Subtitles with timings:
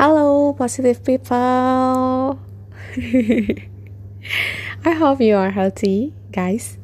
[0.00, 1.28] Hello, positive people.
[2.96, 6.78] I hope you are healthy, guys.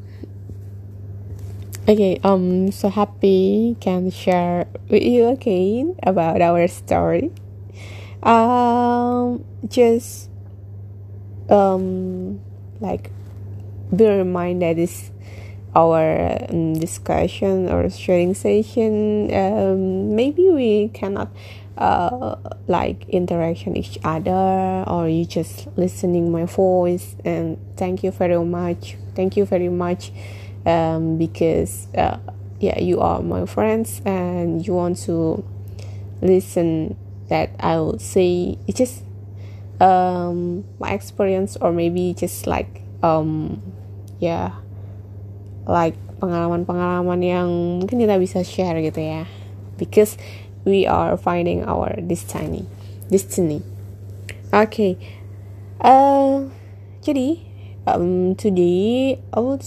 [1.89, 7.33] Okay, um, so happy can share with you again about our story.
[8.23, 10.29] Um, just
[11.49, 12.39] um,
[12.81, 13.11] like
[13.97, 15.11] be reminded this
[15.75, 19.33] our um, discussion or sharing session.
[19.33, 21.33] Um, maybe we cannot
[21.77, 22.37] uh,
[22.69, 28.97] like interaction each other or you just listening my voice and thank you very much
[29.15, 30.11] thank you very much
[30.65, 32.19] um, because uh,
[32.61, 35.45] yeah you are my friends and you want to
[36.23, 36.97] listen
[37.29, 38.57] that i will say.
[38.67, 39.03] It's just
[39.81, 43.63] um, my experience or maybe just like um,
[44.21, 44.57] yeah
[45.67, 47.49] like pengalaman-pengalaman yang
[47.83, 49.29] mungkin kita bisa share gitu ya.
[49.77, 50.17] Because
[50.67, 52.67] we are finding our destiny.
[53.07, 53.63] Destiny.
[54.51, 54.99] Okay.
[55.79, 56.51] Uh
[57.07, 57.39] jadi
[57.87, 59.63] um today I will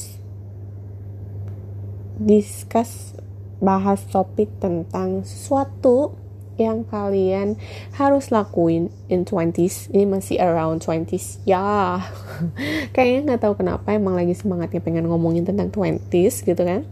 [2.20, 3.16] discuss
[3.64, 6.20] bahas topik tentang sesuatu
[6.60, 7.56] yang kalian
[7.96, 12.04] harus lakuin in 20s ini masih around 20s ya.
[12.96, 16.84] Kayaknya nggak tahu kenapa emang lagi semangatnya pengen ngomongin tentang 20s gitu kan.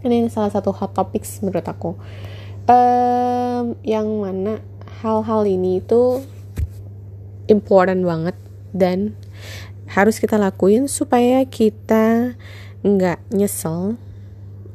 [0.00, 2.00] Ini salah satu hot topics menurut aku
[2.68, 4.60] um, yang mana
[5.00, 6.22] hal-hal ini itu
[7.48, 8.36] important banget
[8.76, 9.16] dan
[9.88, 12.36] harus kita lakuin supaya kita
[12.84, 13.96] nggak nyesel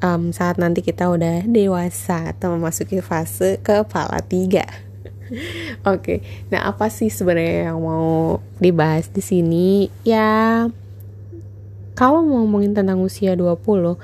[0.01, 4.65] um, saat nanti kita udah dewasa atau memasuki fase kepala tiga.
[5.87, 6.17] Oke, okay.
[6.51, 9.87] nah apa sih sebenarnya yang mau dibahas di sini?
[10.03, 10.67] Ya,
[11.95, 13.97] kalau mau ngomongin tentang usia 20,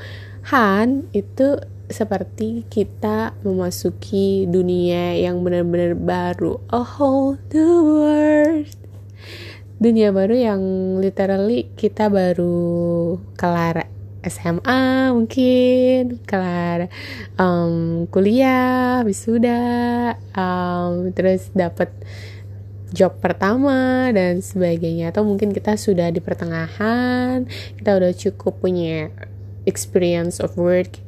[0.50, 6.62] Han itu seperti kita memasuki dunia yang benar-benar baru.
[6.70, 8.78] A whole new world.
[9.82, 10.62] Dunia baru yang
[11.02, 16.92] literally kita baru kelar SMA mungkin kelar
[17.40, 21.88] um, kuliah wisuda um, terus dapat
[22.92, 27.48] job pertama dan sebagainya atau mungkin kita sudah di pertengahan
[27.80, 29.08] kita udah cukup punya
[29.64, 31.00] experience of work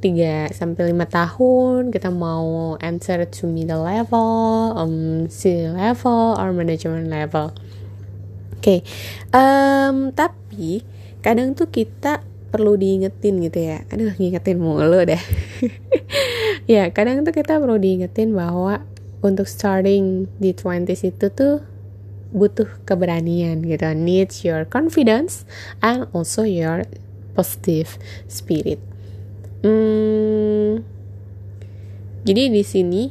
[0.00, 7.08] 3 sampai 5 tahun kita mau enter to middle level, um, C level or management
[7.08, 7.56] level.
[8.60, 8.60] Oke.
[8.60, 8.80] Okay.
[9.32, 10.84] Um, tapi
[11.24, 12.20] kadang tuh kita
[12.52, 13.84] perlu diingetin gitu ya.
[13.88, 15.20] Aduh, ngingetin mulu deh.
[16.72, 18.84] ya, kadang tuh kita perlu diingetin bahwa
[19.24, 21.64] untuk starting di 20s itu tuh
[22.36, 23.86] butuh keberanian gitu.
[23.96, 25.48] Needs your confidence
[25.80, 26.84] and also your
[27.36, 28.80] positive spirit
[29.64, 30.84] Hmm,
[32.26, 33.08] jadi di sini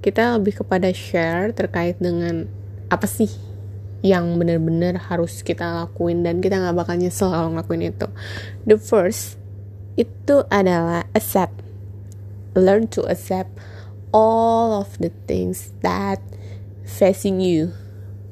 [0.00, 2.48] kita lebih kepada share terkait dengan
[2.88, 3.30] apa sih
[4.04, 8.08] yang benar-benar harus kita lakuin dan kita nggak bakal nyesel kalau ngelakuin itu.
[8.68, 9.40] The first
[9.96, 11.60] itu adalah accept,
[12.52, 13.52] learn to accept
[14.12, 16.20] all of the things that
[16.84, 17.72] facing you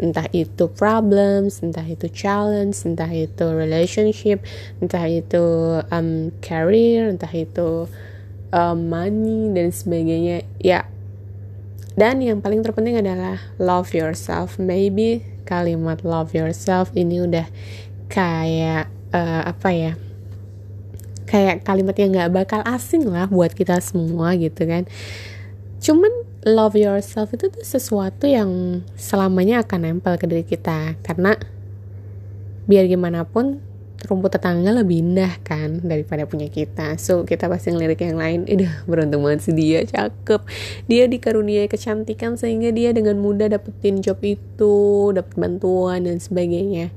[0.00, 4.40] entah itu problems, entah itu challenge, entah itu relationship,
[4.80, 5.44] entah itu
[5.92, 7.90] um, career, entah itu
[8.52, 10.46] um, money dan sebagainya.
[10.58, 10.88] Ya,
[11.92, 14.56] dan yang paling terpenting adalah love yourself.
[14.56, 17.44] Maybe kalimat love yourself ini udah
[18.08, 19.92] kayak uh, apa ya?
[21.28, 24.88] Kayak kalimat yang nggak bakal asing lah buat kita semua gitu kan.
[25.80, 30.98] Cuman love yourself itu tuh sesuatu yang selamanya akan nempel ke diri kita.
[31.02, 31.38] Karena
[32.66, 33.62] biar gimana pun
[34.02, 36.98] rumput tetangga lebih indah kan daripada punya kita.
[36.98, 38.50] So kita pasti ngelirik yang lain.
[38.50, 39.86] Udah beruntung banget sih dia.
[39.86, 40.42] Cakep.
[40.90, 46.90] Dia dikaruniai kecantikan sehingga dia dengan mudah dapetin job itu dapet bantuan dan sebagainya.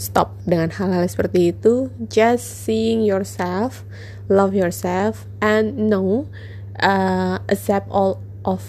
[0.00, 1.90] Stop dengan hal-hal seperti itu.
[2.08, 3.82] Just seeing yourself
[4.30, 6.30] love yourself and know
[6.78, 8.62] uh, accept all of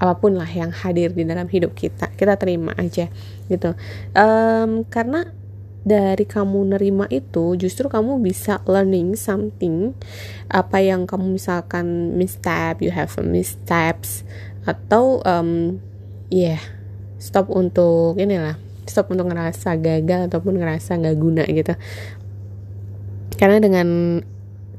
[0.00, 2.08] apa pun lah yang hadir di dalam hidup kita.
[2.16, 3.12] Kita terima aja
[3.52, 3.76] gitu.
[4.16, 5.28] Um, karena
[5.80, 9.92] dari kamu nerima itu justru kamu bisa learning something.
[10.48, 14.24] Apa yang kamu misalkan misstep you have a missteps
[14.64, 15.80] atau um,
[16.32, 16.60] yeah,
[17.20, 18.56] stop untuk inilah
[18.88, 21.76] stop untuk ngerasa gagal ataupun ngerasa nggak guna gitu.
[23.36, 24.20] Karena dengan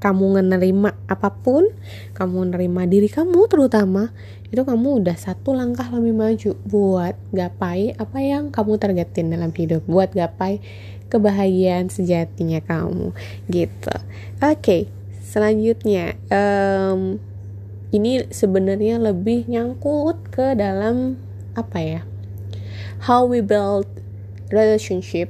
[0.01, 1.69] kamu menerima apa pun,
[2.17, 4.09] kamu menerima diri kamu terutama,
[4.49, 9.85] itu kamu udah satu langkah lebih maju buat gapai apa yang kamu targetin dalam hidup,
[9.85, 10.57] buat gapai
[11.13, 13.13] kebahagiaan sejatinya kamu,
[13.47, 13.95] gitu.
[14.41, 14.81] Oke, okay,
[15.21, 17.21] selanjutnya, um,
[17.91, 21.19] ini sebenarnya lebih nyangkut ke dalam
[21.51, 22.01] apa ya
[23.11, 23.83] how we build
[24.55, 25.27] relationship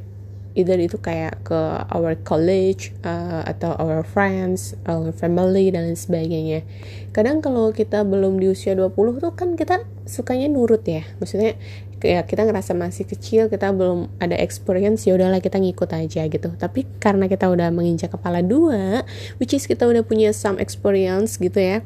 [0.53, 1.59] either itu kayak ke
[1.91, 6.67] our college uh, atau our friends, our family dan lain sebagainya.
[7.15, 11.07] Kadang kalau kita belum di usia 20 tuh kan kita sukanya nurut ya.
[11.23, 11.55] Maksudnya
[12.01, 16.49] kayak kita ngerasa masih kecil, kita belum ada experience, ya udahlah kita ngikut aja gitu.
[16.57, 19.07] Tapi karena kita udah menginjak kepala dua,
[19.39, 21.77] which is kita udah punya some experience gitu ya.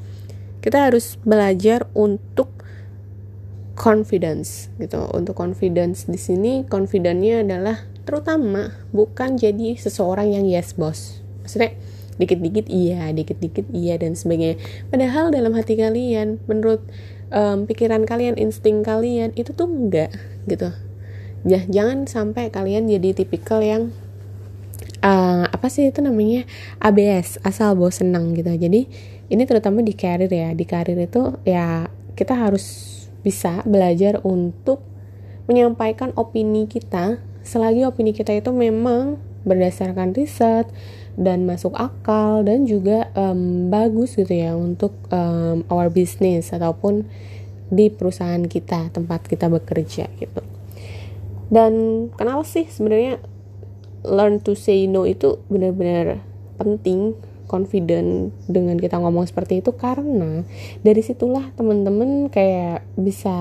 [0.64, 2.50] Kita harus belajar untuk
[3.78, 5.06] confidence gitu.
[5.14, 11.74] Untuk confidence di sini confidentnya adalah terutama bukan jadi seseorang yang yes boss maksudnya
[12.16, 14.60] dikit-dikit iya dikit-dikit iya dan sebagainya.
[14.88, 16.84] Padahal dalam hati kalian menurut
[17.32, 20.16] um, pikiran kalian insting kalian itu tuh enggak
[20.48, 20.72] gitu.
[21.46, 23.92] Ya jangan sampai kalian jadi tipikal yang
[25.04, 26.48] uh, apa sih itu namanya?
[26.80, 28.50] ABS asal bawa senang gitu.
[28.56, 28.88] Jadi
[29.28, 30.56] ini terutama di karir ya.
[30.56, 34.80] Di karir itu ya kita harus bisa belajar untuk
[35.46, 40.66] menyampaikan opini kita selagi opini kita itu memang berdasarkan riset
[41.16, 47.08] dan masuk akal dan juga um, bagus gitu ya untuk um, our business ataupun
[47.70, 50.42] di perusahaan kita tempat kita bekerja gitu.
[51.48, 51.74] Dan
[52.18, 53.22] kenapa sih sebenarnya
[54.02, 56.26] learn to say no itu benar-benar
[56.58, 57.14] penting
[57.46, 59.72] confident dengan kita ngomong seperti itu?
[59.78, 60.42] Karena
[60.82, 63.34] dari situlah teman-teman kayak bisa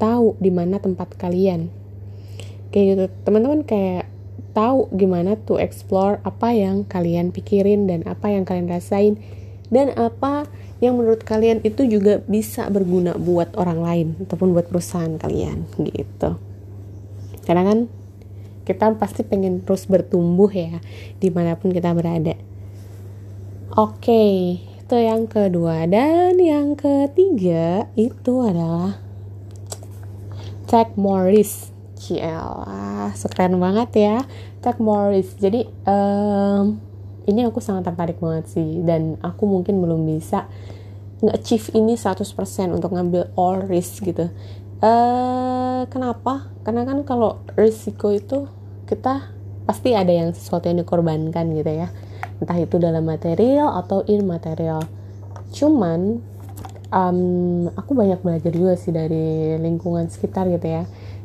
[0.00, 1.83] tahu di mana tempat kalian
[2.74, 3.04] kayak gitu.
[3.22, 4.10] Teman-teman kayak
[4.50, 9.22] tahu gimana tuh explore apa yang kalian pikirin dan apa yang kalian rasain.
[9.70, 10.50] Dan apa
[10.82, 16.36] yang menurut kalian itu juga bisa berguna buat orang lain ataupun buat perusahaan kalian gitu.
[17.46, 17.78] Karena kan
[18.64, 20.80] kita pasti pengen terus bertumbuh ya
[21.20, 22.34] di mana pun kita berada.
[23.74, 24.22] Oke
[24.84, 25.88] itu yang kedua.
[25.90, 29.00] Dan yang ketiga itu adalah
[30.70, 31.73] take more risk
[32.04, 32.68] CL
[33.16, 34.16] sekeren banget ya.
[34.60, 36.76] Tech Morris jadi um,
[37.24, 38.84] ini aku sangat tertarik banget sih.
[38.84, 40.44] Dan aku mungkin belum bisa
[41.24, 42.20] nge-achieve ini 100%
[42.76, 44.28] untuk ngambil all risk gitu.
[44.84, 46.52] Uh, kenapa?
[46.60, 48.44] Karena kan kalau risiko itu
[48.84, 49.32] kita
[49.64, 51.88] pasti ada yang sesuatu yang dikorbankan gitu ya.
[52.44, 54.84] Entah itu dalam material atau immaterial
[55.54, 56.18] cuman
[56.90, 60.82] um, aku banyak belajar juga sih dari lingkungan sekitar gitu ya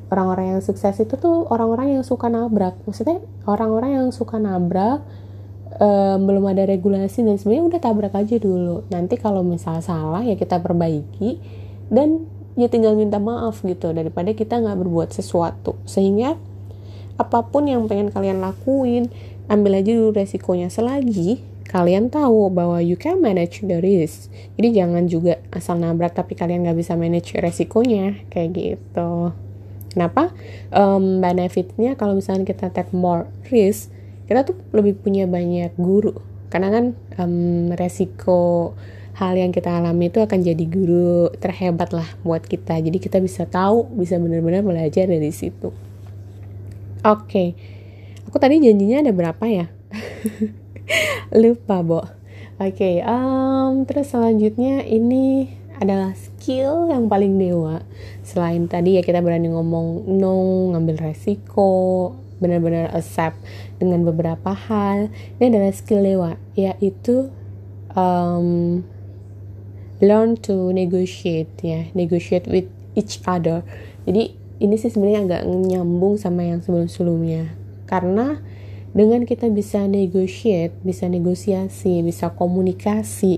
[0.09, 2.75] orang-orang yang sukses itu tuh orang-orang yang suka nabrak.
[2.85, 5.05] Maksudnya orang-orang yang suka nabrak
[5.77, 8.85] um, belum ada regulasi dan sebenarnya udah tabrak aja dulu.
[8.89, 11.37] Nanti kalau misal salah ya kita perbaiki
[11.93, 12.25] dan
[12.57, 15.77] ya tinggal minta maaf gitu daripada kita nggak berbuat sesuatu.
[15.85, 16.35] Sehingga
[17.19, 19.13] apa pun yang pengen kalian lakuin
[19.45, 20.73] ambil aja dulu resikonya.
[20.73, 24.33] Selagi kalian tahu bahwa you can manage the risk.
[24.57, 28.25] Jadi jangan juga asal nabrak tapi kalian nggak bisa manage resikonya.
[28.33, 29.37] Kayak gitu
[29.89, 30.29] Kenapa?
[30.69, 33.89] Um, benefitnya kalau misalnya kita take more risk,
[34.29, 36.13] kita tuh lebih punya banyak guru.
[36.53, 36.85] Karena kan
[37.17, 38.73] um, resiko
[39.17, 42.79] hal yang kita alami itu akan jadi guru terhebat lah buat kita.
[42.79, 45.75] Jadi kita bisa tahu, bisa benar-benar belajar dari situ.
[46.99, 47.47] Oke, okay.
[48.27, 49.71] aku tadi janjinya ada berapa ya?
[51.41, 52.03] Lupa, Bo.
[52.59, 55.47] Oke, okay, um, terus selanjutnya ini
[55.79, 56.11] adalah
[56.49, 57.85] skill yang paling dewa.
[58.25, 62.09] Selain tadi ya kita berani ngomong no ngambil resiko
[62.41, 63.37] benar-benar accept
[63.77, 65.13] dengan beberapa hal.
[65.37, 67.29] Ini adalah skill dewa yaitu
[67.93, 68.81] um,
[70.01, 72.65] learn to negotiate ya negotiate with
[72.97, 73.61] each other.
[74.09, 77.53] Jadi ini sih sebenarnya agak nyambung sama yang sebelum-sebelumnya.
[77.85, 78.41] Karena
[78.89, 83.37] dengan kita bisa negotiate bisa negosiasi bisa komunikasi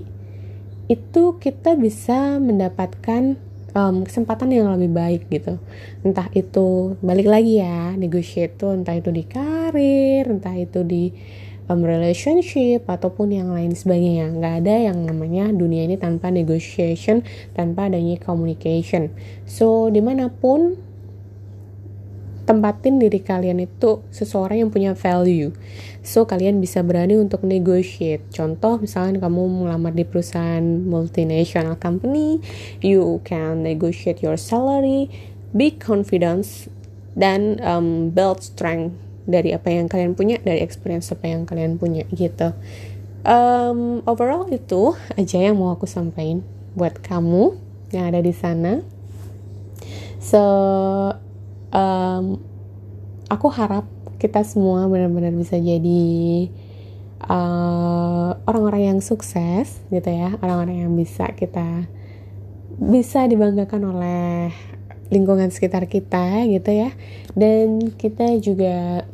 [0.92, 3.40] itu kita bisa mendapatkan
[3.72, 5.56] um, kesempatan yang lebih baik gitu.
[6.04, 11.12] Entah itu balik lagi ya negotiate tuh entah itu di karir entah itu di
[11.72, 14.32] um, relationship ataupun yang lain sebagainya.
[14.36, 17.24] Nggak ada yang namanya dunia ini tanpa negotiation
[17.56, 19.12] tanpa adanya communication.
[19.48, 20.91] So di mana pun
[22.42, 25.54] tempatin diri kalian itu seseorang yang punya value.
[26.02, 28.26] So kalian bisa berani untuk negotiate.
[28.34, 32.42] Contoh misalnya kamu melamar di perusahaan multinational company
[32.82, 35.06] you can negotiate your salary
[35.54, 36.66] be confidence
[37.12, 38.96] dan um, build strength
[39.28, 42.56] dari apa yang kalian punya dari experience apa yang kalian punya gitu.
[43.22, 46.42] Um, overall itu aja yang mau aku sampaikan
[46.74, 47.54] buat kamu
[47.94, 48.82] yang ada di sana.
[50.18, 50.42] So
[51.72, 52.38] um,
[53.26, 53.88] aku harap
[54.20, 56.04] kita semua benar-benar bisa jadi
[57.26, 61.90] uh, orang-orang uh, yang sukses gitu ya orang-orang yang bisa kita
[62.78, 64.54] bisa dibanggakan oleh
[65.12, 66.90] lingkungan sekitar kita gitu ya.
[67.36, 69.04] Dan kita juga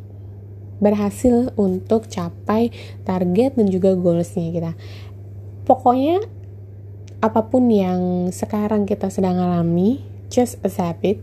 [0.79, 2.71] berhasil untuk capai
[3.03, 4.71] target dan juga goalsnya kita.
[5.67, 6.23] Pokoknya
[7.19, 9.99] apa pun yang sekarang kita sedang alami
[10.31, 11.19] just accept it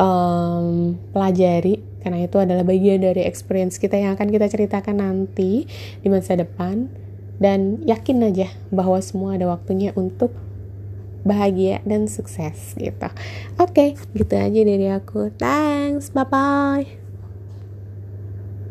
[0.00, 5.70] um, pelajari karena itu adalah bagian dari experience kita yang akan kita ceritakan nanti
[6.02, 6.90] di masa depan
[7.38, 10.34] dan yakin aja bahwa semua ada waktunya untuk
[11.22, 13.08] bahagia dan sukses gitu.
[13.58, 15.30] Oke, okay, gitu aja dari aku.
[15.38, 17.01] Thanks, bye bye.